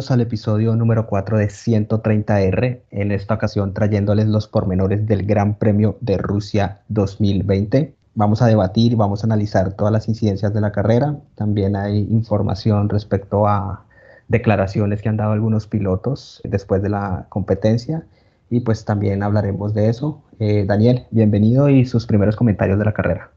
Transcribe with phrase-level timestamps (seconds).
[0.00, 5.58] Bienvenidos al episodio número 4 de 130R, en esta ocasión trayéndoles los pormenores del Gran
[5.58, 7.94] Premio de Rusia 2020.
[8.14, 11.18] Vamos a debatir, vamos a analizar todas las incidencias de la carrera.
[11.34, 13.84] También hay información respecto a
[14.28, 18.06] declaraciones que han dado algunos pilotos después de la competencia
[18.48, 20.22] y pues también hablaremos de eso.
[20.38, 23.32] Eh, Daniel, bienvenido y sus primeros comentarios de la carrera.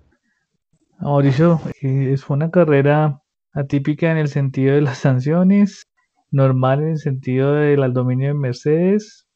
[0.98, 3.20] Mauricio, eh, fue una carrera
[3.52, 5.88] atípica en el sentido de las sanciones,
[6.34, 9.28] normal en el sentido del dominio de Mercedes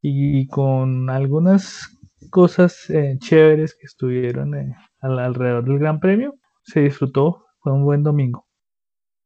[0.00, 1.96] y con algunas
[2.30, 6.34] cosas eh, chéveres que estuvieron eh, alrededor del Gran Premio.
[6.62, 8.46] Se disfrutó, fue un buen domingo.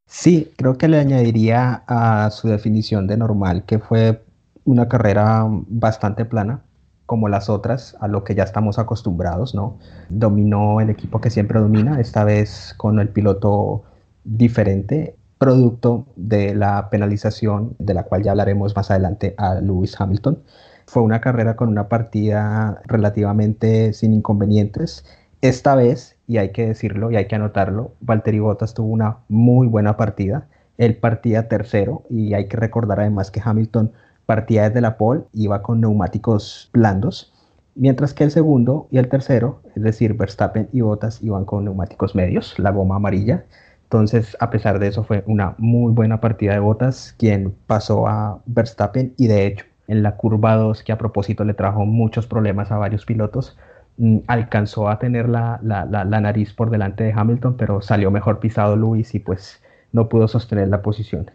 [0.05, 4.23] Sí, creo que le añadiría a su definición de normal que fue
[4.63, 6.63] una carrera bastante plana,
[7.05, 9.79] como las otras, a lo que ya estamos acostumbrados, ¿no?
[10.09, 13.83] Dominó el equipo que siempre domina, esta vez con el piloto
[14.23, 20.39] diferente, producto de la penalización, de la cual ya hablaremos más adelante, a Lewis Hamilton.
[20.85, 25.05] Fue una carrera con una partida relativamente sin inconvenientes.
[25.41, 29.67] Esta vez, y hay que decirlo y hay que anotarlo, Valtteri Bottas tuvo una muy
[29.67, 30.47] buena partida.
[30.77, 33.91] Él partía tercero y hay que recordar además que Hamilton
[34.25, 37.33] partía desde la pole, iba con neumáticos blandos,
[37.75, 42.15] mientras que el segundo y el tercero, es decir, Verstappen y Bottas, iban con neumáticos
[42.15, 43.45] medios, la goma amarilla.
[43.87, 48.41] Entonces, a pesar de eso, fue una muy buena partida de Bottas, quien pasó a
[48.45, 52.69] Verstappen y de hecho, en la curva 2, que a propósito le trajo muchos problemas
[52.69, 53.57] a varios pilotos,
[53.97, 58.39] mm, alcanzó a tener la, la, la, nariz por delante de Hamilton, pero salió mejor
[58.39, 59.61] pisado Luis y pues
[59.93, 61.31] no pudo sostener la posición.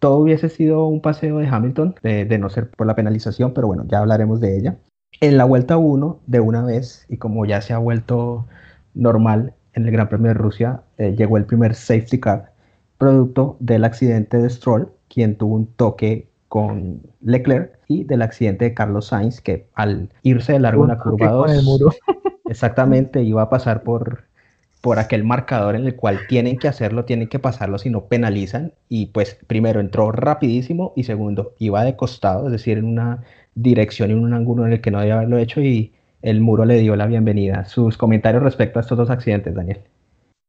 [0.00, 3.68] Todo hubiese sido un paseo de Hamilton, de, de no ser por la penalización, pero
[3.68, 4.76] bueno, ya hablaremos de ella.
[5.20, 8.48] En la vuelta 1, de una vez, y como ya se ha vuelto
[8.94, 12.52] normal en el Gran Premio de Rusia eh, llegó el primer safety car,
[12.98, 18.74] producto del accidente de Stroll, quien tuvo un toque con Leclerc, y del accidente de
[18.74, 21.98] Carlos Sainz, que al irse de largo en la curva 2,
[22.46, 24.24] exactamente iba a pasar por,
[24.80, 28.72] por aquel marcador en el cual tienen que hacerlo, tienen que pasarlo si no penalizan.
[28.88, 33.22] Y pues primero entró rapidísimo y segundo iba de costado, es decir, en una
[33.54, 36.64] dirección y en un ángulo en el que no debía haberlo hecho y el muro
[36.64, 37.64] le dio la bienvenida.
[37.64, 39.80] Sus comentarios respecto a estos dos accidentes, Daniel.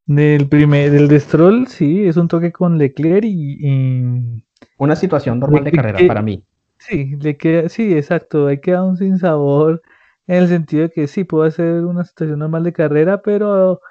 [0.06, 4.44] Del primer, del de Stroll, sí, es un toque con Leclerc y.
[4.78, 6.44] Una situación normal de carrera para mí.
[6.78, 8.48] Sí, le queda, sí, exacto.
[8.48, 9.82] Hay quedado un sin sabor
[10.28, 13.82] en el sentido de que sí, puede ser una situación normal de carrera, pero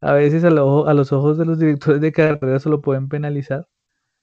[0.00, 0.50] a veces a, a
[0.94, 3.66] los ojos de los directores de carrera solo pueden penalizar.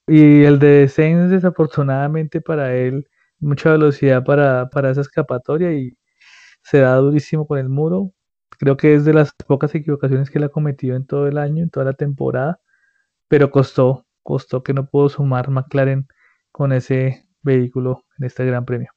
[0.07, 3.07] Y el de Sainz, desafortunadamente para él,
[3.39, 5.97] mucha velocidad para, para esa escapatoria y
[6.65, 8.11] se da durísimo con el muro.
[8.57, 11.61] Creo que es de las pocas equivocaciones que él ha cometido en todo el año,
[11.63, 12.59] en toda la temporada,
[13.27, 16.07] pero costó, costó que no pudo sumar McLaren
[16.51, 18.89] con ese vehículo en este Gran Premio.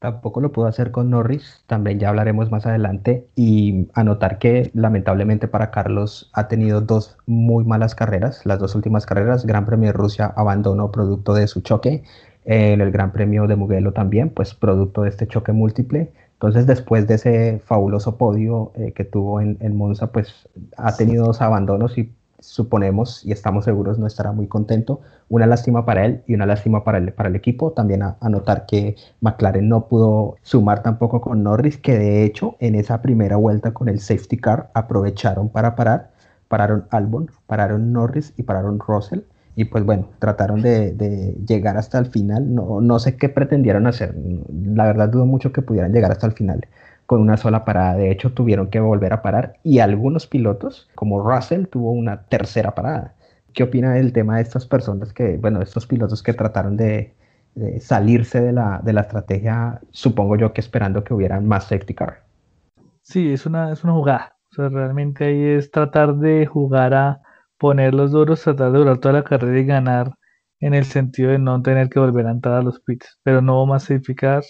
[0.00, 5.48] Tampoco lo pudo hacer con Norris, también ya hablaremos más adelante y anotar que lamentablemente
[5.48, 9.94] para Carlos ha tenido dos muy malas carreras, las dos últimas carreras, Gran Premio de
[9.94, 12.04] Rusia abandonó producto de su choque,
[12.44, 17.08] en el Gran Premio de Mugello también, pues producto de este choque múltiple, entonces, después
[17.08, 22.14] de ese fabuloso podio eh, que tuvo en, Monza, pues ha tenido dos abandonos y
[22.38, 25.00] suponemos y estamos seguros no estará muy contento.
[25.28, 27.72] Una lástima para él y una lástima para el, para el equipo.
[27.72, 32.76] También a, notar que McLaren no pudo sumar tampoco con Norris, que de hecho en
[32.76, 36.12] esa primera vuelta con el safety car aprovecharon para parar.
[36.46, 39.22] Pararon Albon, pararon Norris y pararon Russell
[39.58, 42.54] y pues bueno, trataron de, llegar hasta el final.
[42.54, 44.14] No, no, sé qué pretendieron hacer.
[44.52, 46.68] La verdad dudo mucho que pudieran llegar hasta el final
[47.06, 47.96] con una sola parada.
[47.96, 52.76] De hecho, tuvieron que volver a parar y algunos pilotos, como Russell, tuvo una tercera
[52.76, 53.16] parada.
[53.52, 57.14] ¿Qué opina del tema de estas personas que, bueno, estos pilotos que trataron de,
[57.80, 62.22] salirse de la, de la estrategia, supongo yo que esperando que hubieran más safety car?
[63.02, 64.36] Sí, es una, es una jugada.
[64.52, 67.22] O sea, realmente ahí es tratar de jugar a
[67.58, 70.12] poner los duros, tratar de durar toda la carrera y ganar
[70.60, 73.64] en el sentido de no tener que volver a entrar a los pits, pero no
[73.66, 74.42] masificar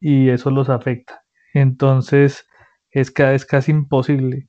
[0.00, 1.22] y eso los afecta.
[1.54, 2.46] Entonces
[2.90, 4.48] es, es casi imposible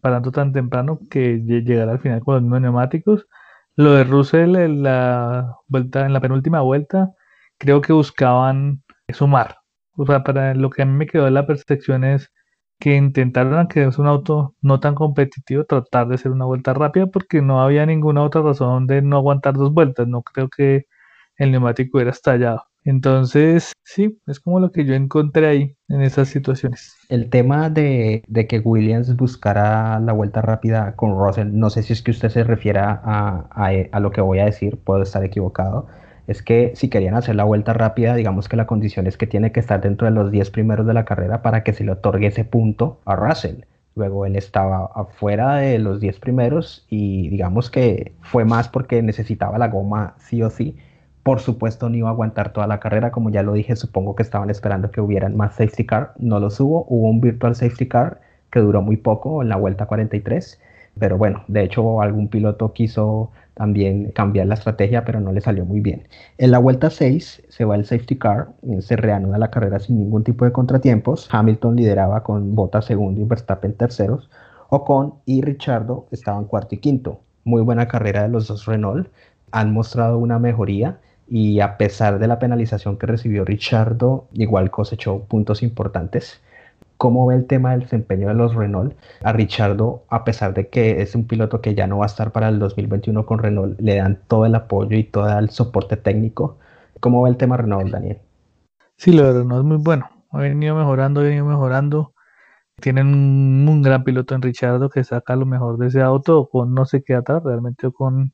[0.00, 3.26] parando tan temprano que llegar al final con los mismos neumáticos.
[3.76, 7.10] Lo de Russell en la vuelta, en la penúltima vuelta,
[7.58, 9.56] creo que buscaban sumar.
[9.96, 12.32] O sea, para lo que a mí me quedó de la percepción es
[12.78, 17.06] que intentaron, que es un auto no tan competitivo, tratar de hacer una vuelta rápida
[17.06, 20.06] porque no había ninguna otra razón de no aguantar dos vueltas.
[20.08, 20.86] No creo que
[21.36, 22.64] el neumático hubiera estallado.
[22.84, 26.94] Entonces, sí, es como lo que yo encontré ahí en esas situaciones.
[27.08, 32.02] El tema de, que Williams buscara la vuelta rápida con Russell, no sé si es
[32.02, 35.86] que usted se refiere a, a, lo que voy a decir, puedo estar equivocado,
[36.26, 39.52] es que si querían hacer la vuelta rápida, digamos que la condición es que tiene
[39.52, 42.28] que estar dentro de los 10 primeros de la carrera para que se le otorgue
[42.28, 43.64] ese punto a Russell.
[43.94, 49.58] Luego él estaba afuera de los 10 primeros y digamos que fue más porque necesitaba
[49.58, 50.76] la goma sí o sí.
[51.22, 54.22] Por supuesto no iba a aguantar toda la carrera, como ya lo dije, supongo que
[54.22, 58.20] estaban esperando que hubieran más safety car, no los hubo, hubo un virtual safety car
[58.50, 60.60] que duró muy poco en la vuelta 43,
[60.98, 65.64] pero bueno, de hecho algún piloto quiso también cambiar la estrategia, pero no le salió
[65.64, 66.08] muy bien.
[66.38, 68.48] En la vuelta 6 se va el safety car,
[68.80, 73.24] se reanuda la carrera sin ningún tipo de contratiempos, Hamilton lideraba con Bottas segundo y
[73.24, 74.30] Verstappen terceros,
[74.70, 77.20] Ocon y Richardo estaban cuarto y quinto.
[77.44, 79.08] Muy buena carrera de los dos Renault,
[79.52, 80.98] han mostrado una mejoría
[81.28, 86.40] y a pesar de la penalización que recibió Richardo, igual cosechó puntos importantes.
[86.96, 88.96] ¿Cómo ve el tema del desempeño de los Renault?
[89.22, 92.32] A Richardo, a pesar de que es un piloto que ya no va a estar
[92.32, 96.58] para el 2021 con Renault, le dan todo el apoyo y todo el soporte técnico.
[97.00, 98.20] ¿Cómo ve el tema Renault, Daniel?
[98.96, 100.08] Sí, lo de Renault es muy bueno.
[100.30, 102.14] Ha venido mejorando, ha venido mejorando.
[102.80, 103.08] Tienen
[103.68, 106.48] un, gran piloto en Richardo que saca lo mejor de ese auto.
[106.48, 108.32] Con no se queda atrás, realmente con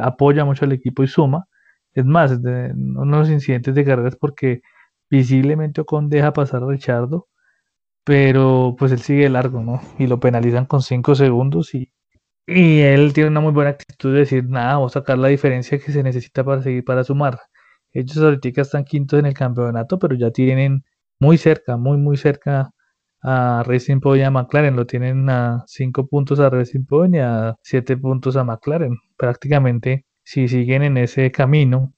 [0.00, 1.46] apoya mucho al equipo y suma.
[1.92, 4.62] Es más, de unos incidentes de carreras porque
[5.10, 7.28] visiblemente Ocon deja pasar a Richardo,
[8.04, 9.80] pero pues él sigue largo, ¿no?
[9.98, 11.90] Y lo penalizan con 5 segundos y,
[12.46, 15.78] y él tiene una muy buena actitud de decir, nada, vamos a sacar la diferencia
[15.78, 17.40] que se necesita para seguir, para sumar.
[17.92, 20.84] Ellos ahorita están quintos en el campeonato, pero ya tienen
[21.20, 22.70] muy cerca, muy, muy cerca
[23.22, 24.76] a Racing Point y a McLaren.
[24.76, 28.96] Lo tienen a 5 puntos a Racing Point y a 7 puntos a McLaren.
[29.16, 31.94] Prácticamente si siguen en ese camino,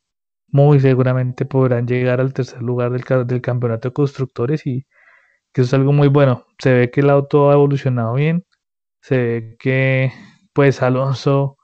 [0.48, 4.86] muy seguramente podrán llegar al tercer lugar del, del campeonato de constructores y
[5.56, 6.44] que es algo muy bueno.
[6.58, 8.44] Se ve que el auto ha evolucionado bien,
[9.00, 10.12] se ve que
[10.52, 11.56] pues Alonso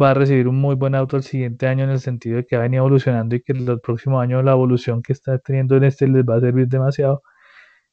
[0.00, 2.54] va a recibir un muy buen auto el siguiente año en el sentido de que
[2.54, 5.82] va a venir evolucionando y que el próximo año la evolución que está teniendo en
[5.82, 7.22] este les va a servir demasiado.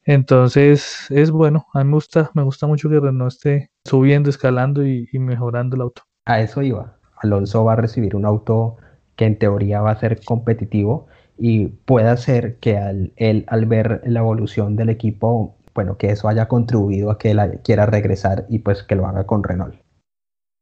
[0.04, 4.86] Entonces es bueno, a mí me gusta, me gusta mucho que Renault esté subiendo, escalando
[4.86, 6.04] y mejorando el auto.
[6.26, 7.00] A eso iba.
[7.24, 8.78] Alonso va a recibir un auto
[9.16, 11.08] que en teoría va a ser competitivo
[11.38, 16.28] y puede ser que al, él al ver la evolución del equipo, bueno, que eso
[16.28, 19.76] haya contribuido a que él quiera regresar y pues que lo haga con Renault.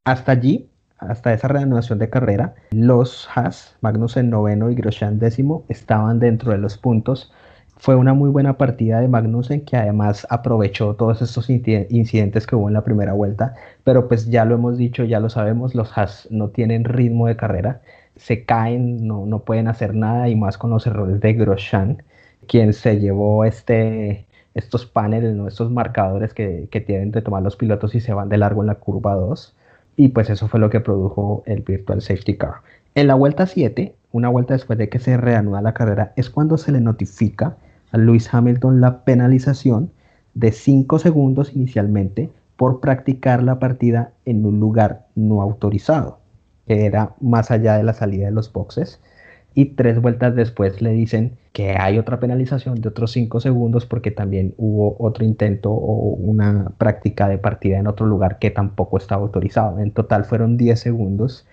[0.05, 5.65] Hasta allí, hasta esa reanudación de carrera, los Haas, Magnus en noveno y Grosjean décimo,
[5.69, 7.31] estaban dentro de los puntos
[7.77, 12.67] fue una muy buena partida de Magnussen que además aprovechó todos estos incidentes que hubo
[12.67, 16.27] en la primera vuelta, pero pues ya lo hemos dicho, ya lo sabemos, los Haas
[16.31, 17.81] no tienen ritmo de carrera,
[18.15, 22.03] se caen, no, no pueden hacer nada y más con los errores de Grosjean,
[22.47, 25.47] quien se llevó este, estos paneles, ¿no?
[25.47, 28.67] estos marcadores que, que tienen de tomar los pilotos y se van de largo en
[28.67, 29.55] la curva 2
[29.97, 32.55] y pues eso fue lo que produjo el Virtual Safety Car.
[32.95, 36.57] En la vuelta 7, una vuelta después de que se reanuda la carrera, es cuando
[36.57, 37.57] se le notifica
[37.91, 39.91] a Lewis Hamilton la penalización
[40.33, 46.19] de 5 segundos inicialmente por practicar la partida en un lugar no autorizado,
[46.67, 49.01] que era más allá de la salida de los boxes.
[49.53, 54.11] Y tres vueltas después le dicen que hay otra penalización de otros 5 segundos porque
[54.11, 59.21] también hubo otro intento o una práctica de partida en otro lugar que tampoco estaba
[59.21, 59.79] autorizado.
[59.79, 61.47] En total fueron 10 segundos.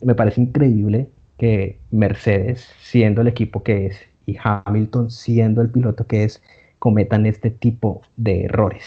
[0.00, 6.06] Me parece increíble que Mercedes, siendo el equipo que es y Hamilton, siendo el piloto
[6.06, 6.42] que es,
[6.78, 8.84] cometan este tipo de errores.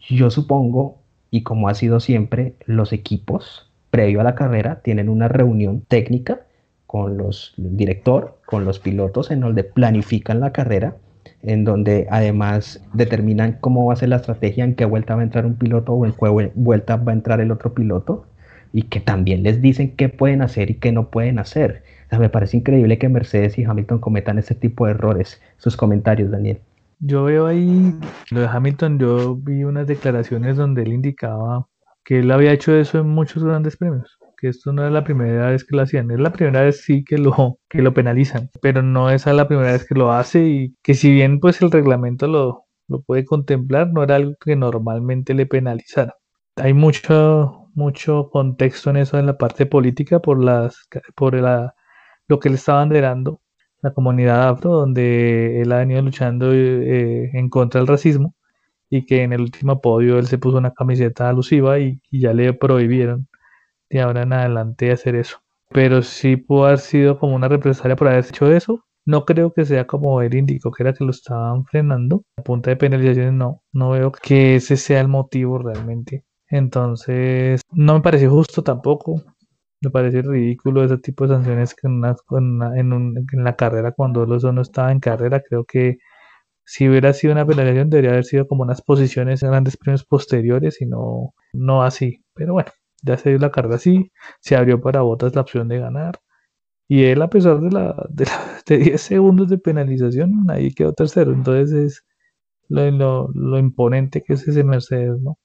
[0.00, 0.98] Yo supongo,
[1.30, 6.40] y como ha sido siempre, los equipos, previo a la carrera, tienen una reunión técnica
[6.86, 10.96] con los el director, con los pilotos, en donde planifican la carrera,
[11.42, 15.24] en donde además determinan cómo va a ser la estrategia, en qué vuelta va a
[15.24, 18.26] entrar un piloto o en qué vuelta va a entrar el otro piloto,
[18.72, 21.82] y que también les dicen qué pueden hacer y qué no pueden hacer
[22.18, 25.40] me parece increíble que Mercedes y Hamilton cometan ese tipo de errores.
[25.58, 26.60] Sus comentarios, Daniel.
[27.00, 27.94] Yo veo ahí,
[28.30, 31.66] lo de Hamilton, yo vi unas declaraciones donde él indicaba
[32.04, 35.50] que él había hecho eso en muchos grandes premios, que esto no era la primera
[35.50, 38.82] vez que lo hacían, es la primera vez sí que lo, que lo penalizan, pero
[38.82, 42.26] no es la primera vez que lo hace y que si bien pues el reglamento
[42.26, 46.14] lo, lo puede contemplar, no era algo que normalmente le penalizara.
[46.56, 51.74] Hay mucho, mucho contexto en eso en la parte política por las por la
[52.28, 53.40] lo que él está banderando,
[53.82, 58.33] la comunidad afro, donde él ha venido luchando eh, en contra del racismo
[58.96, 62.52] y que en el último podio él se puso una camiseta alusiva y, ya le
[62.52, 63.26] prohibieron
[63.90, 65.38] de ahora en adelante hacer eso.
[65.70, 68.84] Pero sí pudo haber sido como una represalia por haber hecho eso.
[69.04, 72.22] No creo que sea como él indicó que era que lo estaban frenando.
[72.36, 76.24] A punta de penalizaciones no, no veo que ese sea el motivo realmente.
[76.48, 79.22] Entonces, no me parece justo tampoco.
[79.80, 82.04] Me parece ridículo ese tipo de sanciones que en,
[82.76, 85.98] en, la carrera, cuando Alonso no estaba en carrera, creo que
[86.64, 90.80] si hubiera sido una penalización debería haber sido como unas posiciones en grandes premios posteriores
[90.80, 92.24] y no, no así.
[92.34, 92.70] Pero bueno,
[93.02, 96.18] ya se dio la carrera así, se abrió para Botas la opción de ganar.
[96.88, 101.32] Y él, a pesar de, la, de, 10 segundos de penalización, ahí quedó tercero.
[101.32, 102.04] Entonces es
[102.68, 105.38] lo, lo, imponente que es ese Mercedes, ¿no?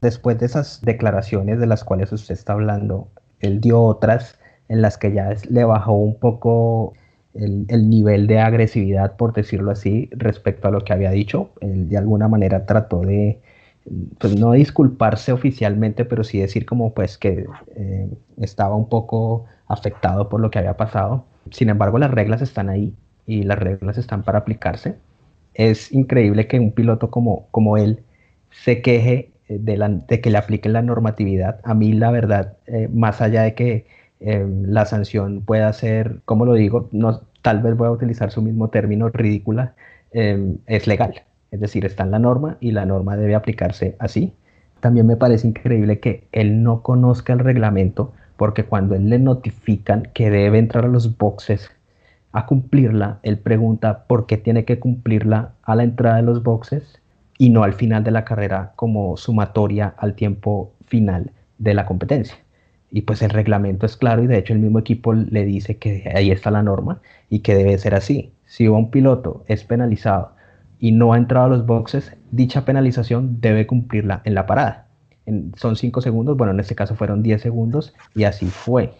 [0.00, 4.38] Después de esas declaraciones de las cuales usted está hablando, él dio otras
[4.68, 6.94] en las que ya le bajó un poco
[7.34, 11.50] el, el, nivel de agresividad, por decirlo así, respecto a lo que había dicho.
[11.60, 13.40] Él de alguna manera trató de,
[14.18, 17.46] pues no disculparse oficialmente, pero sí decir como pues que
[17.76, 18.08] eh,
[18.38, 21.24] estaba un poco afectado por lo que había pasado.
[21.50, 22.94] Sin embargo, las reglas están ahí
[23.26, 24.96] y las reglas están para aplicarse.
[25.54, 28.04] Es increíble que un piloto como, como él
[28.50, 31.60] se queje eh, de, de que le apliquen la normatividad.
[31.64, 33.86] A mí, la verdad, eh, más allá de que
[34.24, 38.68] la sanción pueda ser, como lo digo, no, tal vez voy a utilizar su mismo
[38.68, 39.74] término, ridícula,
[40.12, 44.32] es legal es decir, está en la norma y la norma debe aplicarse así.
[44.80, 50.08] También me parece increíble que él no conozca el reglamento porque cuando él le notifican
[50.14, 51.70] que debe entrar a los boxes
[52.32, 56.98] a cumplirla, él pregunta por qué tiene que cumplirla a la entrada de los boxes
[57.36, 62.36] y no al final de la carrera como sumatoria al tiempo final de la competencia.
[62.94, 66.12] Y pues el reglamento es claro y de hecho el mismo equipo le dice que
[66.14, 68.32] ahí está la norma y que debe ser así.
[68.44, 70.32] Si un piloto es penalizado
[70.78, 74.88] y no ha entrado a los boxes, dicha penalización debe cumplirla en la parada.
[75.56, 78.92] son 5 segundos, bueno, en este caso fueron 10 segundos y así fue.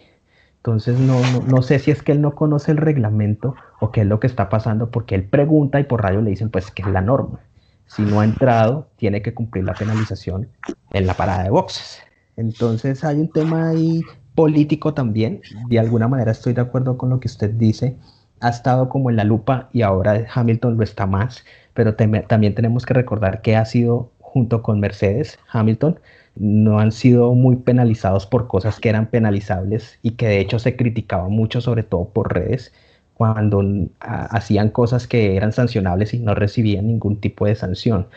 [0.57, 4.07] Entonces no, no, sé si es que él no conoce el reglamento o qué es
[4.07, 6.87] lo que está pasando, porque él pregunta y por radio le dicen pues que es
[6.87, 7.41] la norma.
[7.85, 10.47] Si no ha entrado, tiene que cumplir la penalización
[10.91, 12.01] en la parada de boxes.
[12.37, 14.01] Entonces hay un tema ahí
[14.35, 15.41] político también.
[15.67, 17.97] De alguna manera estoy de acuerdo con lo que usted dice.
[18.39, 22.85] Ha estado como en la lupa y ahora Hamilton lo está más pero también tenemos
[22.85, 25.99] que recordar que ha sido junto con Mercedes, Hamilton,
[26.35, 30.75] no han sido muy penalizados por cosas que eran penalizables y que de hecho se
[30.75, 32.73] criticaba mucho, sobre todo por redes,
[33.13, 33.63] cuando
[33.99, 38.07] hacían cosas que eran sancionables y no recibían ningún tipo de sanción.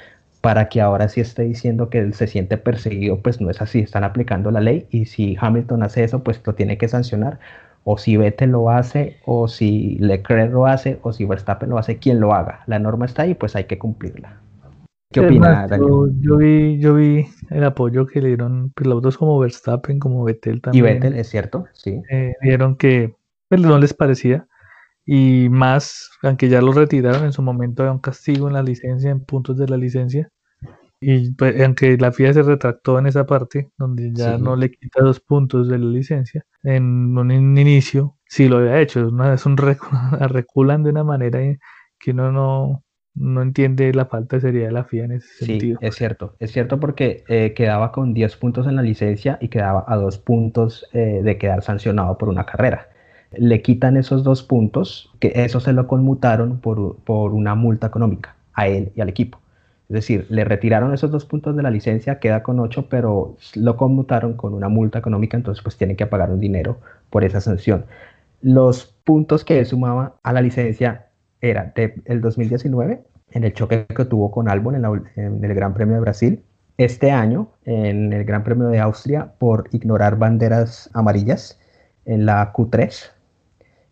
[0.47, 3.81] Para que ahora sí esté diciendo que él se siente perseguido, pues no es así,
[3.81, 7.39] están aplicando la ley y si Hamilton hace eso, pues lo tiene que sancionar
[7.89, 11.99] o si Vettel lo hace, o si Leclerc lo hace, o si Verstappen lo hace,
[11.99, 12.65] quien lo haga.
[12.67, 14.41] La norma está ahí, pues hay que cumplirla.
[15.13, 20.01] ¿Qué opina, yo, yo, vi, yo vi el apoyo que le dieron pilotos como Verstappen,
[20.01, 20.85] como Vettel también.
[20.85, 22.03] Y Vettel, es cierto, sí.
[22.11, 23.15] Eh, vieron que
[23.49, 24.49] pues, no les parecía.
[25.05, 29.13] Y más, aunque ya lo retiraron en su momento, había un castigo en la licencia,
[29.13, 30.29] en puntos de la licencia.
[31.01, 35.03] Y pues, aunque la FIA se retractó en esa parte, donde ya no le quita
[35.03, 39.11] dos puntos de la licencia, en un, inicio sí lo había hecho.
[39.33, 39.57] Es, un
[40.29, 41.41] reculan de una manera
[41.99, 42.85] que uno no,
[43.15, 45.79] no entiende la falta de seriedad de la FIA en ese sentido.
[45.81, 46.35] Sí, es cierto.
[46.39, 50.19] Es cierto porque eh, quedaba con 10 puntos en la licencia y quedaba a dos
[50.19, 52.89] puntos eh, de quedar sancionado por una carrera.
[53.33, 58.37] Le quitan esos dos puntos, que eso se lo conmutaron por, por una multa económica
[58.55, 59.41] a él y al equipo.
[59.89, 63.77] Es decir, le retiraron esos dos puntos de la licencia, queda con ocho, pero lo
[63.77, 66.79] conmutaron con una multa económica, entonces pues tiene que pagar un dinero
[67.09, 67.87] por esa sanción.
[68.43, 71.07] Los puntos que él sumaba a la licencia
[71.41, 74.75] era del 2019, en el choque que tuvo con Albon
[75.15, 76.43] en, el Gran Premio de Brasil,
[76.79, 81.61] este año en el Gran Premio de Austria por ignorar banderas amarillas
[82.07, 83.13] en la Q3.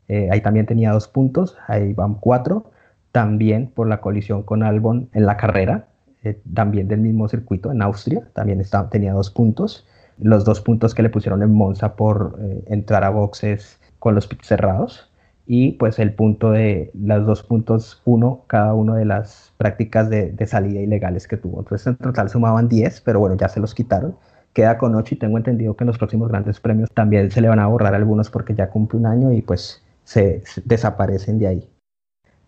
[0.09, 2.73] Eh, ahí también tenía dos puntos, ahí van cuatro
[3.15, 5.87] también por la colisión con Albon en la carrera,
[6.25, 9.87] eh, también del mismo circuito en Austria, también estaba, tenía dos puntos.
[10.19, 14.27] Los dos puntos que le pusieron en Monza por eh, entrar a boxes con los
[14.27, 15.13] pits cerrados
[15.47, 20.33] y pues el punto de los dos puntos, uno cada uno de las prácticas de,
[20.33, 21.61] de salida ilegales que tuvo.
[21.61, 24.17] Entonces en total sumaban 10, pero bueno, ya se los quitaron.
[24.55, 27.49] Queda con 8 y tengo entendido que en los próximos grandes premios también se le
[27.49, 31.74] van a borrar algunos porque ya cumple un año y pues se desaparecen de ahí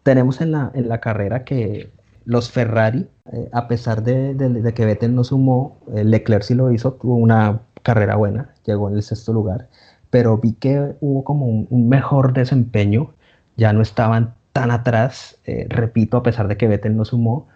[0.06, 1.90] tenemos en la, en la carrera que
[2.24, 6.92] los Ferrari, eh, a pesar de, que Vettel no sumó, eh, Leclerc sí lo hizo,
[6.92, 9.68] tuvo una carrera buena, llegó en el sexto lugar,
[10.10, 13.14] pero vi que hubo como un, mejor desempeño,
[13.56, 17.48] ya no estaban tan atrás, eh, repito, a pesar de que Vettel no sumó,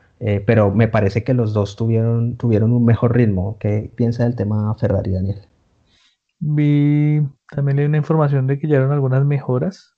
[0.45, 3.57] pero me parece que los dos tuvieron, tuvieron un mejor ritmo.
[3.59, 5.41] ¿Qué piensa del tema Ferrari, Daniel?
[6.41, 9.97] Vi también una información de que eran algunas mejoras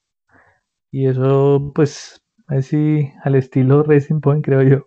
[0.93, 2.22] Y eso, pues,
[2.59, 4.87] así al estilo Racing Point, creo yo,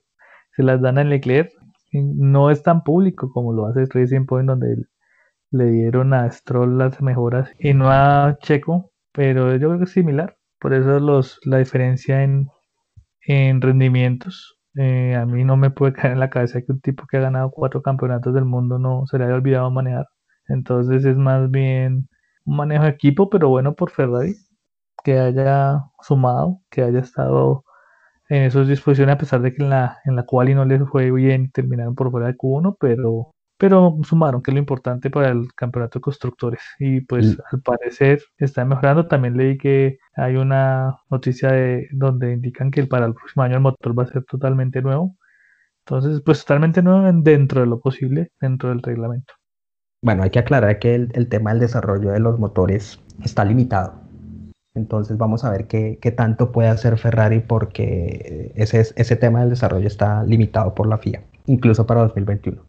[0.55, 1.51] se las dan a Leclerc.
[1.93, 4.86] No es tan público como lo hace Racing Point, donde
[5.51, 9.91] le dieron a Stroll las mejoras y no a Checo, pero yo creo que es
[9.91, 10.38] similar.
[10.60, 12.50] Por eso los, la diferencia en,
[13.27, 14.57] en rendimientos.
[14.77, 17.22] Eh, a mí no me puede caer en la cabeza que un tipo que ha
[17.22, 20.07] ganado cuatro campeonatos del mundo no se le haya olvidado manejar.
[20.48, 22.07] Entonces es más bien
[22.45, 24.36] un manejo de equipo, pero bueno por Ferrari,
[25.05, 27.63] que haya sumado, que haya estado
[28.29, 31.12] en esas disposiciones, a pesar de que en la, en la quali no les fue
[31.12, 35.53] bien, terminaron por fuera de Q1, pero pero sumaron, que es lo importante para el
[35.55, 36.62] campeonato de constructores.
[36.77, 39.07] Y pues al parecer está mejorando.
[39.07, 43.62] También leí que hay una noticia de donde indican que para el próximo año el
[43.62, 45.15] motor va a ser totalmente nuevo.
[45.85, 49.33] Entonces, pues totalmente nuevo dentro de lo posible, dentro del reglamento.
[50.01, 54.04] Bueno, hay que aclarar que el, tema del desarrollo de los motores está limitado.
[54.75, 59.50] Entonces vamos a ver qué, qué tanto puede hacer Ferrari porque ese, ese tema del
[59.50, 62.62] desarrollo está limitado por la FIA, incluso para 2021.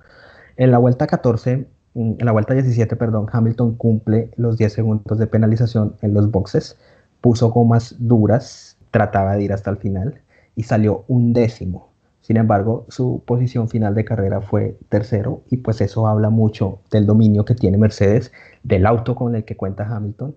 [0.56, 5.18] En la vuelta 14, mm, en la vuelta 17, perdón, Hamilton cumple los 10 segundos
[5.18, 6.78] de penalización en los boxes,
[7.20, 10.20] puso gomas duras, trataba de ir hasta el final
[10.54, 11.90] y salió un décimo.
[12.22, 17.06] Sin embargo, su posición final de carrera fue tercero y pues eso habla mucho del
[17.06, 18.32] dominio que tiene Mercedes,
[18.64, 20.34] del auto con el que cuenta Hamilton.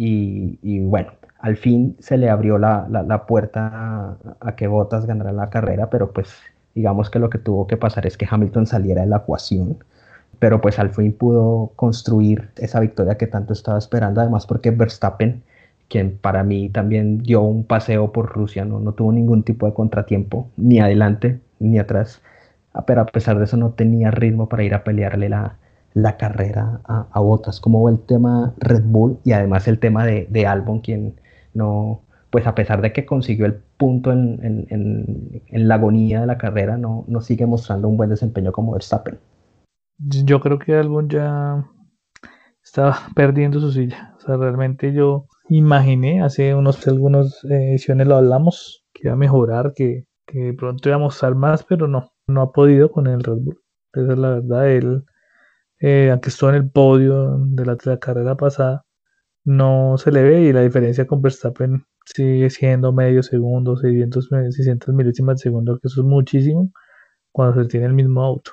[0.00, 5.90] Y, bueno, al fin se le abrió la, puerta a, que Bottas ganara la carrera,
[5.90, 6.28] pero pues
[6.74, 9.78] digamos que lo que tuvo que pasar es que Hamilton saliera de la ecuación,
[10.38, 15.42] pero pues al fin pudo construir esa victoria que tanto estaba esperando, además porque Verstappen,
[15.88, 19.74] quien para mí también dio un paseo por Rusia, no, no tuvo ningún tipo de
[19.74, 22.22] contratiempo, ni adelante ni atrás,
[22.86, 25.56] pero a pesar de eso no tenía ritmo para ir a pelearle la,
[26.02, 30.26] la carrera a, a Bottas, como el tema Red Bull y además el tema de,
[30.30, 31.20] de Albon, quien
[31.54, 36.76] no, pues a pesar de que consiguió el punto en, la agonía de la carrera,
[36.76, 39.18] no, no, sigue mostrando un buen desempeño como Verstappen.
[39.98, 41.66] Yo creo que Albon ya
[42.62, 44.14] estaba perdiendo su silla.
[44.18, 49.72] O sea, realmente yo imaginé, hace unos algunas ediciones lo hablamos, que iba a mejorar,
[49.74, 53.38] que, que pronto iba a mostrar más, pero no, no ha podido con el Red
[53.38, 53.60] Bull.
[53.94, 55.04] Esa es la verdad, él,
[55.80, 58.84] eh, aunque estuvo en el podio de la, de la carrera pasada,
[59.44, 64.94] no se le ve y la diferencia con Verstappen sigue siendo medio segundo, 600, 600
[64.94, 66.70] milésimas de segundo, que eso es muchísimo
[67.32, 68.52] cuando se tiene el mismo auto.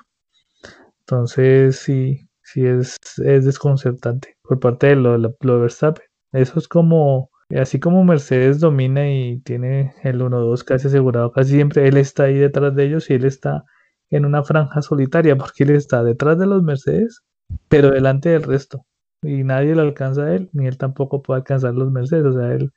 [1.02, 6.06] Entonces, sí, sí es, es desconcertante por parte de lo, lo, Verstappen.
[6.32, 11.88] Eso es como, así como Mercedes domina y tiene el 1-2 casi asegurado, casi siempre
[11.88, 13.64] él está ahí detrás de ellos y él está
[14.10, 17.24] en una franja solitaria porque él está detrás de los Mercedes,
[17.68, 18.86] pero delante del resto.
[19.22, 22.26] Y nadie lo alcanza a él, ni él tampoco puede alcanzar los Mercedes.
[22.26, 22.72] O sea, él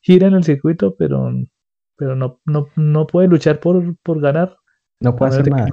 [0.00, 1.30] gira en el circuito, pero,
[1.96, 4.56] pero no, no, no puede luchar por, por ganar.
[5.00, 5.68] No puede hacer nada.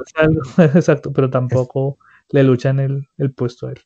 [0.76, 1.97] Exacto, pero tampoco
[2.32, 3.80] le luchan el, el puesto a él.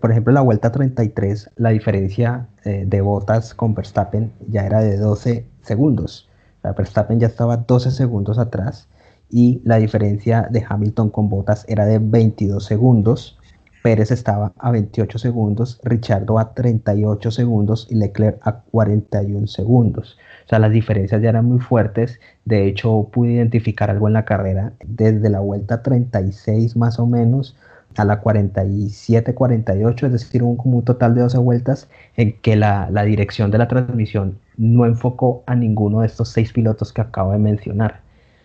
[0.00, 4.96] por ejemplo, la vuelta 33, la diferencia eh, de botas con Verstappen ya era de
[4.96, 6.28] 12 segundos.
[6.62, 8.88] Verstappen ya estaba 12 segundos atrás
[9.32, 13.38] y la diferencia de Hamilton con botas era de 22 segundos.
[13.82, 20.18] Pérez estaba a 28 segundos, Richardo a 38 segundos y Leclerc a 41 segundos.
[20.44, 22.20] O sea, las diferencias ya eran muy fuertes.
[22.44, 27.56] De hecho, pude identificar algo en la carrera desde la vuelta 36 más o menos
[27.96, 33.04] a la 47, 48, es decir, un, un total de 12 vueltas en que la
[33.04, 37.38] dirección de la transmisión no enfocó a ninguno de estos seis pilotos que acabo de
[37.38, 38.00] mencionar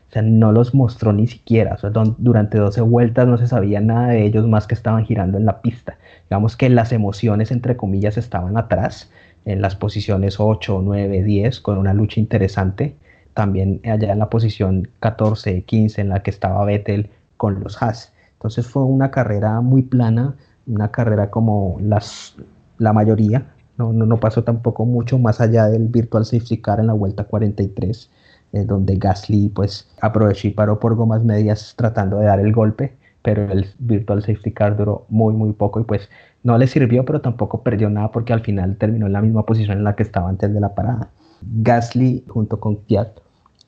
[0.10, 1.74] o sea, no los mostró ni siquiera.
[1.74, 5.38] O sea, durante 12 vueltas no se sabía nada de ellos más que estaban girando
[5.38, 5.98] en la pista.
[6.30, 9.12] Digamos que las emociones, entre comillas, estaban atrás,
[9.46, 12.96] en las posiciones 8, 9, 10, con una lucha interesante.
[13.34, 18.14] También allá en la posición 14, 15, en la que estaba Vettel con los Haas.
[18.34, 20.36] Entonces fue una carrera muy plana,
[20.68, 22.36] una carrera como las,
[22.78, 23.46] la mayoría.
[23.78, 28.10] No, no, pasó tampoco mucho más allá del Virtual Safety Car en la vuelta 43
[28.54, 32.96] eh, donde Gasly pues aprovechó y paró por gomas medias tratando de dar el golpe,
[33.22, 36.10] pero el Virtual Safety Car duró muy muy poco y pues
[36.44, 39.78] no le sirvió, pero tampoco perdió nada porque al final terminó en la misma posición
[39.78, 41.10] en la que estaba antes de la parada.
[41.42, 43.20] Gasly junto con Kiat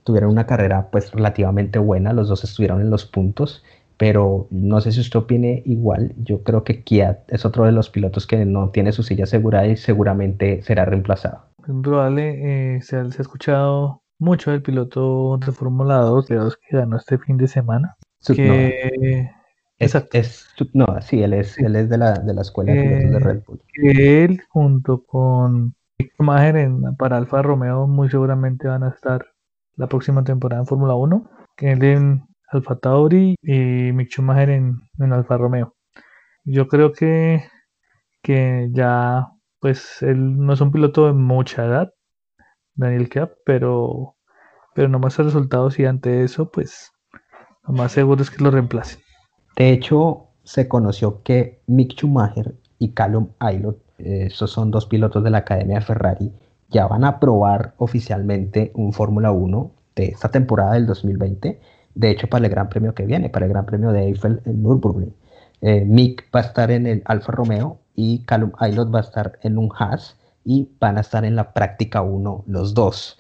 [0.04, 3.64] tuvieron una carrera pues relativamente buena, los dos estuvieron en los puntos,
[3.98, 7.90] pero no sé si usted opine igual, yo creo que Kiat es otro de los
[7.90, 11.42] pilotos que no tiene su silla asegurada y seguramente será reemplazado.
[11.84, 17.38] Probable, eh, se, ha, escuchado mucho del piloto de Fórmula 2 que ganó este fin
[17.38, 17.98] de semana.
[18.26, 19.32] Que...
[19.80, 19.96] Es,
[20.74, 23.44] no, sí, él es, él es de, la, de la escuela de pilotos de Red
[23.48, 23.62] Bull.
[23.74, 29.26] Que él junto con Schumacher en, para Alfa Romeo muy seguramente van a estar
[29.78, 34.82] la próxima temporada en Fórmula 1, que es en Alfa Tauri y Mick Schumacher en,
[35.00, 35.76] en Alfa Romeo.
[36.44, 37.46] Yo creo que,
[38.22, 39.30] que ya,
[39.60, 41.94] pues él no es un piloto de mucha edad,
[42.80, 44.16] Daniel Cap, pero,
[44.74, 46.92] pero no más resultados y ante eso, pues
[47.68, 49.02] lo más seguro es que lo reemplacen.
[49.56, 55.24] De hecho, se conoció que Mick Schumacher y Callum Aylott, eh, esos son dos pilotos
[55.24, 56.32] de la Academia Ferrari,
[56.70, 61.60] ya van a probar oficialmente un Fórmula 1 de esta temporada del 2020,
[61.96, 64.64] de hecho para el Gran Premio que viene, para el Gran Premio de Eiffel en
[64.64, 65.14] Nürburgring.
[65.62, 69.40] Eh, Mick va a estar en el Alfa Romeo y Callum Aylott va a estar
[69.44, 70.19] en un Haas
[70.50, 73.20] y van a estar en la práctica 1 los dos.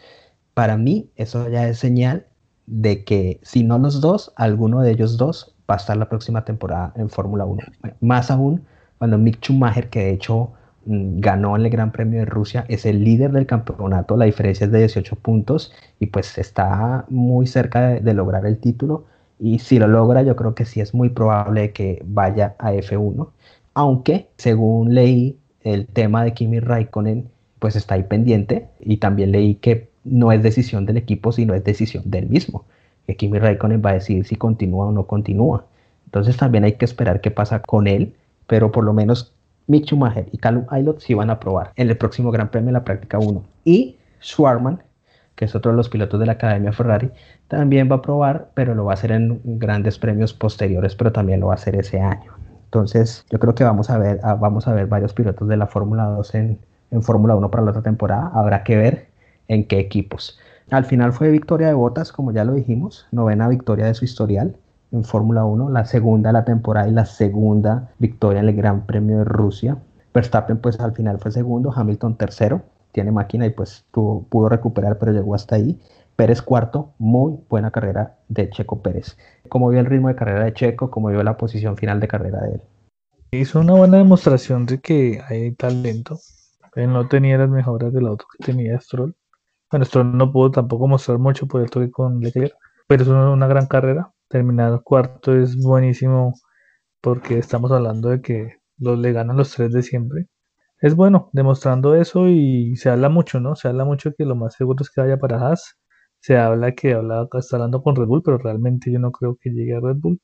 [0.56, 2.26] Para mí eso ya es señal
[2.66, 6.44] de que si no los dos, alguno de ellos dos va a estar la próxima
[6.44, 7.62] temporada en Fórmula 1.
[8.02, 8.66] Más aún
[8.98, 10.54] cuando Mick Schumacher, que de hecho
[10.88, 14.66] mm, ganó en el Gran Premio de Rusia, es el líder del campeonato, la diferencia
[14.66, 19.06] es de 18 puntos y pues está muy cerca de, lograr el título.
[19.38, 23.30] Y si lo logra, yo creo que sí es muy probable que vaya a F1.
[23.76, 28.68] Aunque, según leí, el tema de Kimi Raikkonen, pues está ahí pendiente.
[28.80, 32.66] Y también leí que no es decisión del equipo, sino es decisión del mismo
[33.10, 35.66] que Kimi Raikkonen va a decidir si continúa o no continúa.
[36.06, 38.14] Entonces también hay que esperar qué pasa con él,
[38.46, 39.34] pero por lo menos
[39.66, 42.74] Mick Schumacher y Callum Aylott sí van a probar en el próximo Gran Premio en
[42.74, 43.44] la práctica 1.
[43.66, 44.84] Y Schwarman,
[45.36, 47.10] que es otro de los pilotos de la Academia Ferrari,
[47.48, 51.40] también va a probar, pero lo va a hacer en grandes premios posteriores, pero también
[51.40, 52.39] lo va a hacer ese año.
[52.70, 55.66] Entonces, yo creo que vamos a ver, ah, vamos a ver varios pilotos de la
[55.66, 56.60] Fórmula 2 en,
[56.92, 58.32] en Fórmula 1 para la otra temporada.
[58.32, 59.08] Habrá que ver
[59.48, 60.40] en qué equipos.
[60.70, 64.56] Al final fue victoria de Botas, como ya lo dijimos, novena victoria de su historial
[64.92, 68.86] en Fórmula 1, la segunda de la temporada y la segunda victoria en el Gran
[68.86, 69.78] Premio de Rusia.
[70.14, 75.12] Verstappen pues al final fue segundo, Hamilton tercero, tiene máquina y pues pudo recuperar pero
[75.12, 75.80] llegó hasta ahí.
[76.20, 79.18] Pérez cuarto, muy buena carrera de Checo Pérez.
[79.48, 82.42] Como vio el ritmo de carrera de Checo, como vio la posición final de carrera
[82.42, 82.62] de él.
[83.32, 86.20] Hizo una buena demostración de que hay talento.
[86.76, 89.16] Él no tenía las mejoras del auto que tenía Stroll.
[89.72, 92.54] Bueno, esto no pudo tampoco mostrar mucho por el toque con Leclerc,
[92.86, 94.12] pero es una, gran carrera.
[94.28, 96.34] Terminar cuarto es buenísimo
[97.00, 100.28] porque estamos hablando de que los le ganan los tres de siempre.
[100.82, 103.56] Es bueno, demostrando eso y se habla mucho, ¿no?
[103.56, 105.79] Se habla mucho que lo más seguro es que vaya para Haas.
[106.22, 109.52] Se habla que habla, está hablando con Red Bull, pero realmente yo no creo que
[109.52, 110.20] llegue a Red Bull.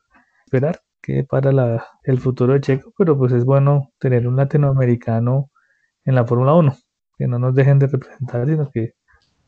[0.45, 5.51] Esperar que para la, el futuro de Checo, pero pues es bueno tener un latinoamericano
[6.05, 6.75] en la Fórmula 1,
[7.17, 8.93] que no nos dejen de representar, sino que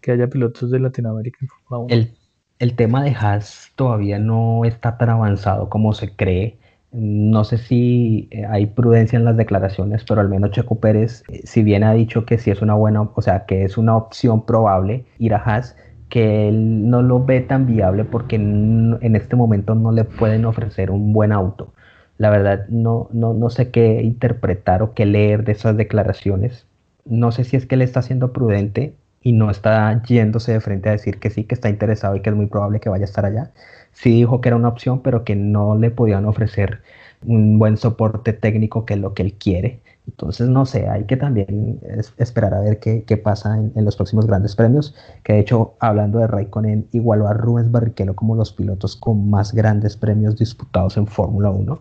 [0.01, 1.87] que haya pilotos de Latinoamérica en Fórmula 1.
[1.89, 2.13] El,
[2.59, 6.57] el tema de Haas todavía no está tan avanzado como se cree.
[6.91, 11.41] No sé si eh, hay prudencia en las declaraciones, pero al menos Checo Pérez, eh,
[11.43, 14.45] si bien ha dicho que sí es una buena, o sea, que es una opción
[14.45, 15.75] probable ir a Haas,
[16.09, 20.91] que él no lo ve tan viable porque en, este momento no le pueden ofrecer
[20.91, 21.73] un buen auto.
[22.17, 26.65] La verdad, no, no, no sé qué interpretar o qué leer de esas declaraciones.
[27.05, 30.89] No sé si es que él está siendo prudente y no está yéndose de frente
[30.89, 33.05] a decir que sí, que está interesado y que es muy probable que vaya a
[33.05, 33.51] estar allá.
[33.91, 36.81] Sí dijo que era una opción, pero que no le podían ofrecer
[37.25, 39.81] un buen soporte técnico que es lo que él quiere.
[40.07, 41.79] Entonces, no sé, hay que también
[42.17, 44.95] esperar a ver qué, qué pasa en, en, los próximos grandes premios.
[45.23, 49.53] Que de hecho, hablando de Raikkonen, igualó a Rubens Barrichello como los pilotos con más
[49.53, 51.79] grandes premios disputados en Fórmula 1.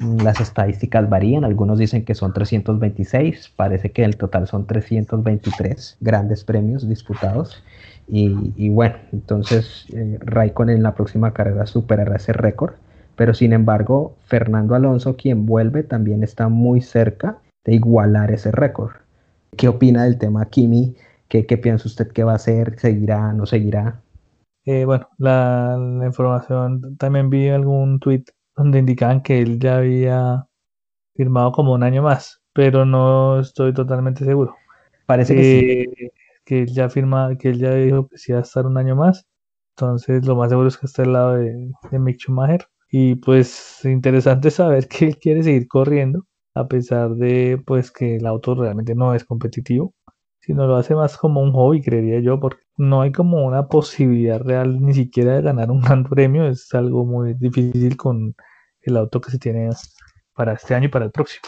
[0.00, 6.42] Las estadísticas varían, algunos dicen que son 326, parece que el total son 323 grandes
[6.42, 7.62] premios disputados.
[8.08, 12.74] Y, bueno, entonces eh, Raikkonen en la próxima carrera superará ese récord.
[13.16, 18.92] Pero sin embargo, Fernando Alonso, quien vuelve, también está muy cerca de igualar ese récord.
[19.56, 20.94] ¿Qué opina del tema Kimi?
[21.28, 22.78] ¿Qué, qué piensa usted que va a hacer?
[22.78, 23.32] ¿Seguirá?
[23.32, 24.00] ¿No seguirá?
[24.66, 28.24] Eh, bueno, la, la, información también vi algún tweet
[28.56, 30.46] donde indicaban que él ya había
[31.14, 34.56] firmado como un año más, pero no estoy totalmente seguro.
[35.06, 36.04] Parece que sí.
[36.04, 36.10] Eh,
[36.44, 38.96] que él ya firma, que él ya dijo que sí va a estar un año
[38.96, 39.26] más.
[39.76, 42.66] Entonces, lo más seguro es que esté al lado de, de Mick Schumacher.
[42.90, 48.26] Y pues interesante saber que él quiere seguir corriendo, a pesar de pues que el
[48.26, 49.94] auto realmente no es competitivo,
[50.40, 54.40] sino lo hace más como un hobby, creería yo, porque no hay como una posibilidad
[54.40, 58.34] real ni siquiera de ganar un gran premio, es algo muy difícil con
[58.82, 59.70] el auto que se tiene
[60.34, 61.42] para este año y para el próximo.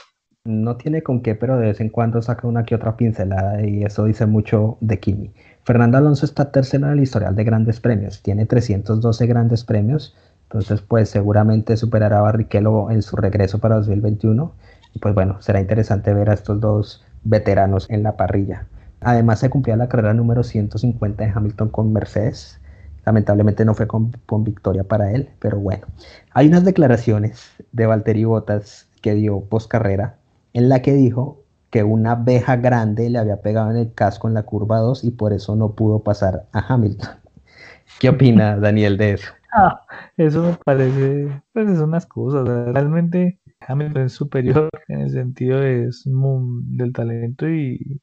[0.45, 3.83] No tiene con qué, pero de vez en cuando saca una que otra pincelada y
[3.83, 5.33] eso dice mucho de Kimi.
[5.64, 10.81] Fernando Alonso está tercero en el historial de grandes premios, tiene 312 grandes premios, entonces
[10.83, 16.12] pues seguramente superará a Barrichello en su regreso para 2021 y pues bueno, será interesante
[16.14, 18.66] ver a estos dos veteranos en la parrilla.
[19.00, 22.61] Además se cumplía la carrera número 150 de Hamilton con Mercedes.
[23.04, 25.87] Lamentablemente no fue con, victoria para él, pero bueno.
[26.32, 30.16] Hay unas declaraciones de Valtteri Bottas que dio post carrera
[30.54, 34.35] en la que dijo que una abeja grande le había pegado en el casco en
[34.35, 37.11] la curva 2 y por eso no pudo pasar a Hamilton.
[38.00, 39.28] ¿Qué opina Daniel de eso?
[39.52, 39.82] Ah,
[40.16, 42.46] eso me parece, pues es unas cosas.
[42.46, 48.00] Realmente Hamilton es superior en el sentido es del talento y,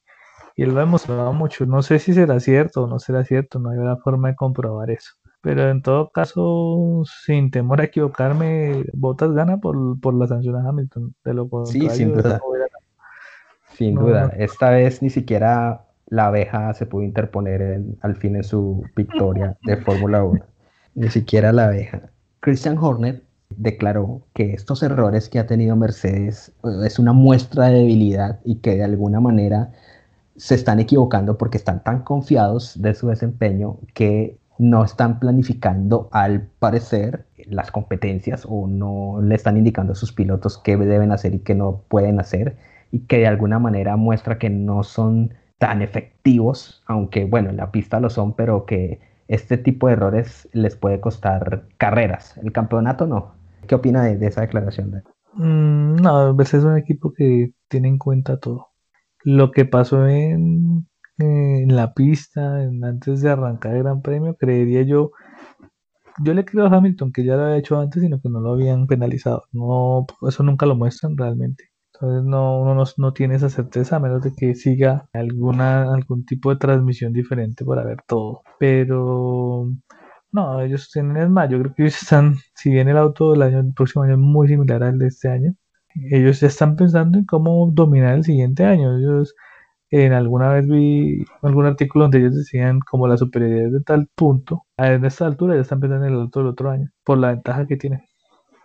[0.56, 1.66] y él lo ha demostrado mucho.
[1.66, 4.90] No sé si será cierto o no será cierto, no hay una forma de comprobar
[4.90, 5.12] eso.
[5.40, 11.14] Pero en todo caso, sin temor a equivocarme, Botas gana por, la sanción a Hamilton.
[11.22, 12.40] De lo sí, sin duda.
[13.74, 14.32] sin duda.
[14.38, 19.76] Esta vez ni siquiera la abeja se pudo interponer al fin en su victoria de
[19.76, 20.44] Fórmula 1.
[20.94, 22.00] Ni siquiera la abeja.
[22.40, 27.78] Christian Horner declaró que estos errores que ha tenido Mercedes eh, es una muestra de
[27.78, 29.72] debilidad y que de alguna manera
[30.36, 36.42] se están equivocando porque están tan confiados de su desempeño que no están planificando al
[36.58, 41.40] parecer las competencias o no le están indicando a sus pilotos qué deben hacer y
[41.40, 42.56] qué no pueden hacer
[42.90, 47.70] y que de alguna manera muestra que no son tan efectivos, aunque bueno, en la
[47.70, 52.36] pista lo son, pero que este tipo de errores les puede costar carreras.
[52.38, 53.34] El campeonato no.
[53.66, 55.02] ¿Qué opina de, esa declaración?
[55.34, 58.74] Mm, no, es un equipo que tiene en cuenta todo
[59.24, 60.86] lo que pasó en
[61.18, 65.10] la pista antes de arrancar el Gran Premio, creería yo.
[66.22, 68.52] Yo le creo a Hamilton que ya lo había hecho antes, sino que no lo
[68.52, 69.44] habían penalizado.
[69.52, 71.70] No, eso nunca lo muestran realmente.
[72.04, 76.24] Entonces no, uno no, no, tiene esa certeza a menos de que siga alguna, algún
[76.26, 78.42] tipo de transmisión diferente para ver todo.
[78.58, 79.70] Pero
[80.32, 83.42] no, ellos tienen es más, yo creo que ellos están, si bien el auto del
[83.42, 85.54] año, el próximo año es muy similar al de este año,
[85.94, 88.98] ellos ya están pensando en cómo dominar el siguiente año.
[88.98, 89.34] Ellos,
[89.90, 94.64] en alguna vez vi algún artículo donde ellos decían como la superioridad de tal punto,
[94.76, 97.66] en esta altura ya están pensando en el auto del otro año, por la ventaja
[97.66, 98.02] que tienen.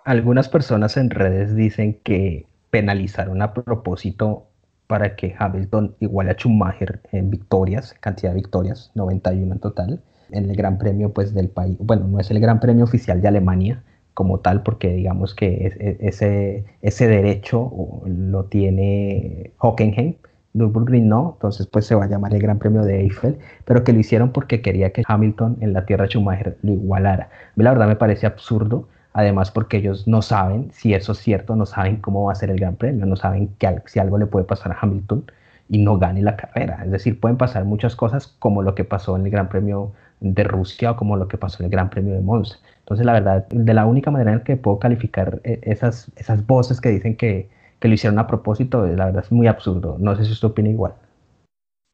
[0.06, 4.47] Algunas personas en redes dicen que penalizaron a propósito
[4.88, 10.01] para que Hamilton iguale a Schumacher en victorias, cantidad de victorias, 91 en total,
[10.32, 11.77] en el Gran Premio pues del país.
[11.79, 15.97] Bueno, no es el Gran Premio oficial de Alemania, como tal, porque digamos que e,
[16.01, 20.15] ese, ese derecho lo tiene Hockenheim,
[20.53, 23.93] Nürburgring no, entonces pues se va a llamar el Gran Premio de Eiffel, pero que
[23.93, 27.25] lo hicieron porque quería que Hamilton en la tierra Schumacher lo igualara.
[27.25, 31.19] A mí la verdad me parece absurdo, además porque ellos no saben si eso es
[31.19, 34.26] cierto, no saben cómo va a ser el Gran Premio, no saben si algo le
[34.28, 35.26] puede pasar a Hamilton
[35.69, 36.84] y no gane la carrera.
[36.84, 40.43] Es decir, pueden pasar muchas cosas como lo que pasó en el Gran Premio de
[40.43, 42.58] Rusia o como lo que pasó en el Gran Premio de Monza.
[42.80, 46.82] Entonces, la verdad, de la única manera en que puedo calificar eh, esas, esas voces
[46.82, 49.98] que dicen que, que lo hicieron a propósito, la verdad es muy absurdo.
[50.00, 50.93] No sé si usted opina igual.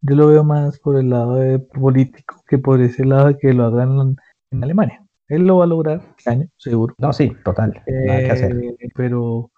[0.01, 3.53] Yo lo veo más por el lado de político que por ese lado de que
[3.53, 4.15] lo hagan
[4.51, 5.04] en Alemania.
[5.27, 6.95] Él lo va a lograr este año, seguro.
[6.97, 7.81] No, sí, total.
[7.87, 8.55] nada que hacer.
[8.55, 9.51] Eh, pero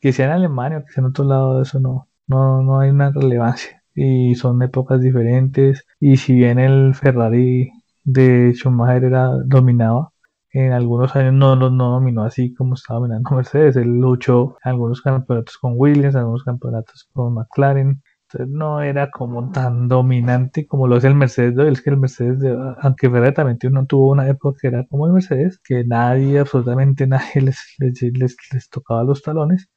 [0.00, 2.90] que sea en Alemania o que sea en otro lado, eso no, no, no hay
[2.90, 3.82] una relevancia.
[3.94, 5.86] Y son épocas diferentes.
[6.00, 7.70] Y si bien el Ferrari
[8.04, 10.12] de Schumacher era, dominaba.
[10.50, 13.76] En algunos años no, no, dominó así como estaba dominando Mercedes.
[13.76, 18.02] Él luchó algunos campeonatos con Williams, algunos campeonatos con McLaren.
[18.48, 21.56] No era como tan dominante como lo es el Mercedes.
[21.58, 22.38] Es que el Mercedes,
[22.80, 27.40] aunque Ferrari también tuvo una época que era como el Mercedes, que nadie, absolutamente nadie
[27.42, 29.68] les, les, les, tocaba los talones.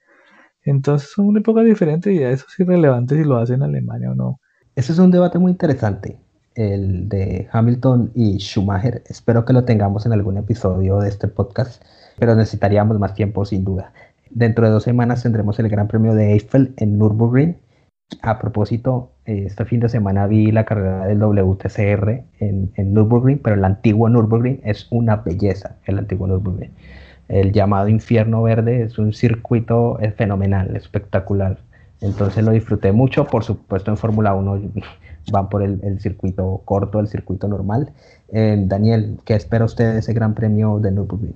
[0.64, 4.16] Entonces son una época diferente y eso es irrelevante si lo hace en Alemania o
[4.16, 4.40] no.
[4.76, 6.18] Ese es un debate muy interesante
[6.56, 9.04] el de Hamilton y Schumacher.
[9.08, 11.82] Espero que lo tengamos en algún episodio de este podcast,
[12.18, 13.94] pero necesitaríamos más tiempo sin duda.
[14.30, 17.56] Dentro de dos semanas tendremos el Gran Premio de Eiffel en Nürburgring.
[18.22, 23.56] A propósito, este fin de semana vi la carrera del WTCR en, en Nürburgring, pero
[23.56, 26.72] el antiguo Nürburgring es una belleza, el antiguo Nürburgring.
[27.30, 31.60] El llamado Infierno Verde es un circuito fenomenal, espectacular.
[32.02, 34.62] Entonces lo disfruté mucho, por supuesto en Fórmula 1
[35.32, 37.92] van por el, circuito corto, el circuito normal.
[38.30, 41.36] Eh, Daniel, ¿qué espera usted de ese gran premio de Nürburgring?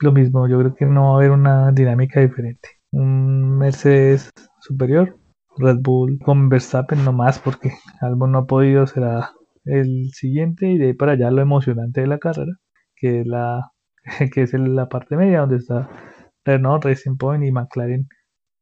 [0.00, 2.68] Lo mismo, yo creo que no va a haber una dinámica diferente.
[2.90, 5.17] Un Mercedes superior,
[5.58, 9.32] Red Bull con Verstappen no más porque Albon no ha podido, será
[9.64, 12.52] el siguiente y de ahí para allá lo emocionante de la carrera,
[12.96, 13.72] que es la,
[14.32, 15.88] que es la parte media donde está
[16.44, 18.08] Renault, Racing Point y McLaren.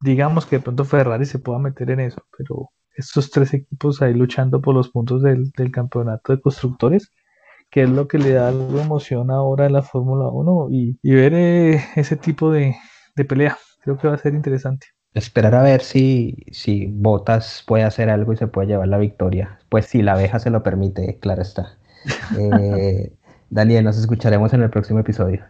[0.00, 4.14] Digamos que de pronto Ferrari se pueda meter en eso, pero estos tres equipos ahí
[4.14, 7.12] luchando por los puntos del, campeonato de constructores,
[7.70, 10.98] que es lo que le da algo de emoción ahora en la Fórmula 1 y,
[11.02, 12.74] ver eh, ese tipo de,
[13.28, 13.56] pelea.
[13.82, 14.88] Creo que va a ser interesante.
[15.16, 19.58] Esperar a ver si, si Botas puede hacer algo y se puede llevar la victoria.
[19.70, 21.78] Pues si la abeja se lo permite, claro está.
[22.38, 23.12] Eh,
[23.48, 25.42] Daniel, nos escucharemos en el próximo episodio.